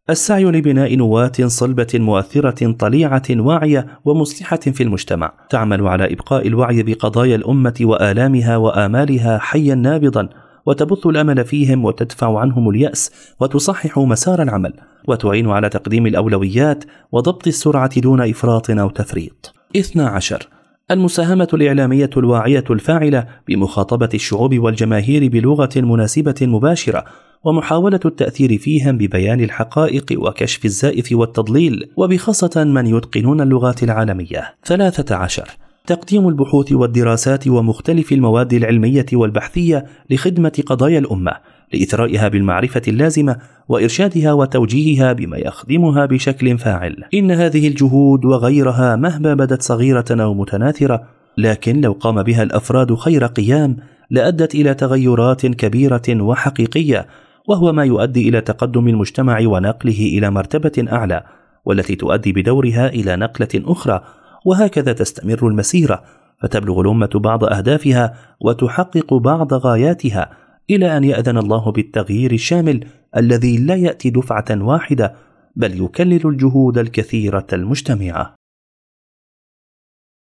السعي 0.09 0.43
لبناء 0.43 0.95
نواة 0.95 1.31
صلبة 1.45 1.87
مؤثرة 1.93 2.71
طليعة 2.71 3.23
واعية 3.29 3.87
ومصلحة 4.05 4.57
في 4.57 4.83
المجتمع، 4.83 5.33
تعمل 5.49 5.87
على 5.87 6.13
إبقاء 6.13 6.47
الوعي 6.47 6.83
بقضايا 6.83 7.35
الأمة 7.35 7.73
وآلامها 7.81 8.57
وآمالها 8.57 9.37
حيا 9.37 9.75
نابضا، 9.75 10.29
وتبث 10.65 11.07
الأمل 11.07 11.45
فيهم 11.45 11.85
وتدفع 11.85 12.39
عنهم 12.39 12.69
اليأس، 12.69 13.11
وتصحح 13.39 13.97
مسار 13.97 14.41
العمل، 14.41 14.73
وتعين 15.07 15.49
على 15.49 15.69
تقديم 15.69 16.07
الأولويات 16.07 16.83
وضبط 17.11 17.47
السرعة 17.47 17.99
دون 17.99 18.21
إفراط 18.21 18.71
أو 18.71 18.89
تفريط. 18.89 19.53
12 19.75 20.47
المساهمة 20.93 21.47
الإعلامية 21.53 22.09
الواعية 22.17 22.63
الفاعلة 22.69 23.27
بمخاطبة 23.47 24.09
الشعوب 24.13 24.59
والجماهير 24.59 25.27
بلغة 25.27 25.69
مناسبة 25.75 26.35
مباشرة 26.41 27.05
ومحاولة 27.43 27.99
التأثير 28.05 28.57
فيهم 28.57 28.97
ببيان 28.97 29.41
الحقائق 29.41 30.05
وكشف 30.17 30.65
الزائف 30.65 31.11
والتضليل 31.11 31.89
وبخاصة 31.97 32.63
من 32.63 32.87
يتقنون 32.87 33.41
اللغات 33.41 33.83
العالمية. 33.83 34.55
13 34.63 35.49
تقديم 35.87 36.27
البحوث 36.27 36.71
والدراسات 36.71 37.47
ومختلف 37.47 38.11
المواد 38.11 38.53
العلمية 38.53 39.05
والبحثية 39.13 39.85
لخدمة 40.09 40.63
قضايا 40.65 40.99
الأمة 40.99 41.31
لإثرائها 41.73 42.27
بالمعرفة 42.27 42.81
اللازمة 42.87 43.37
وإرشادها 43.69 44.33
وتوجيهها 44.33 45.13
بما 45.13 45.37
يخدمها 45.37 46.05
بشكل 46.05 46.57
فاعل. 46.57 47.03
إن 47.13 47.31
هذه 47.31 47.67
الجهود 47.67 48.25
وغيرها 48.25 48.95
مهما 48.95 49.33
بدت 49.33 49.61
صغيرة 49.61 50.05
أو 50.11 50.33
متناثرة، 50.33 51.03
لكن 51.37 51.81
لو 51.81 51.91
قام 51.91 52.23
بها 52.23 52.43
الأفراد 52.43 52.93
خير 52.95 53.25
قيام 53.25 53.77
لأدت 54.09 54.55
إلى 54.55 54.73
تغيرات 54.73 55.45
كبيرة 55.45 56.01
وحقيقية 56.09 57.07
وهو 57.49 57.73
ما 57.73 57.83
يؤدي 57.83 58.29
إلى 58.29 58.41
تقدم 58.41 58.87
المجتمع 58.87 59.39
ونقله 59.45 59.99
إلى 60.17 60.29
مرتبة 60.29 60.85
أعلى 60.91 61.23
والتي 61.65 61.95
تؤدي 61.95 62.31
بدورها 62.31 62.87
إلى 62.87 63.15
نقلة 63.15 63.47
أخرى 63.55 64.01
وهكذا 64.45 64.93
تستمر 64.93 65.47
المسيرة 65.47 66.03
فتبلغ 66.41 66.81
الأمة 66.81 67.09
بعض 67.15 67.43
أهدافها 67.43 68.13
وتحقق 68.41 69.13
بعض 69.13 69.53
غاياتها 69.53 70.29
إلى 70.69 70.97
أن 70.97 71.03
يأذن 71.03 71.37
الله 71.37 71.71
بالتغيير 71.71 72.31
الشامل 72.31 72.85
الذي 73.17 73.57
لا 73.57 73.75
يأتي 73.75 74.09
دفعة 74.09 74.45
واحدة 74.51 75.15
بل 75.55 75.81
يكلل 75.83 76.27
الجهود 76.27 76.77
الكثيرة 76.77 77.47
المجتمعة. 77.53 78.35